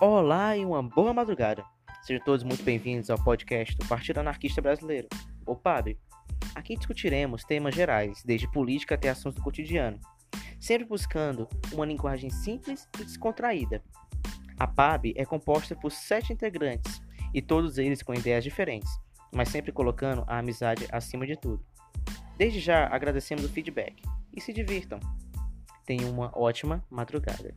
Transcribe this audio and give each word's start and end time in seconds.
Olá 0.00 0.56
e 0.56 0.64
uma 0.64 0.82
boa 0.82 1.14
madrugada. 1.14 1.64
Sejam 2.02 2.22
todos 2.24 2.42
muito 2.42 2.64
bem-vindos 2.64 3.10
ao 3.10 3.22
podcast 3.22 3.76
do 3.76 3.86
Partido 3.86 4.18
Anarquista 4.18 4.60
Brasileiro, 4.60 5.08
o 5.46 5.54
PAB. 5.54 5.96
Aqui 6.52 6.76
discutiremos 6.76 7.44
temas 7.44 7.76
gerais, 7.76 8.20
desde 8.24 8.50
política 8.50 8.96
até 8.96 9.08
assuntos 9.08 9.36
do 9.36 9.44
cotidiano, 9.44 10.00
sempre 10.58 10.84
buscando 10.84 11.48
uma 11.72 11.86
linguagem 11.86 12.28
simples 12.28 12.88
e 12.98 13.04
descontraída. 13.04 13.80
A 14.58 14.66
PAB 14.66 15.14
é 15.16 15.24
composta 15.24 15.76
por 15.76 15.92
sete 15.92 16.32
integrantes 16.32 17.00
e 17.32 17.40
todos 17.40 17.78
eles 17.78 18.02
com 18.02 18.12
ideias 18.12 18.42
diferentes, 18.42 18.90
mas 19.32 19.48
sempre 19.48 19.70
colocando 19.70 20.24
a 20.26 20.38
amizade 20.38 20.88
acima 20.90 21.24
de 21.24 21.36
tudo. 21.36 21.64
Desde 22.36 22.58
já 22.58 22.88
agradecemos 22.88 23.44
o 23.44 23.48
feedback 23.48 24.02
e 24.36 24.40
se 24.40 24.52
divirtam. 24.52 24.98
Tenham 25.86 26.10
uma 26.10 26.36
ótima 26.36 26.84
madrugada. 26.90 27.54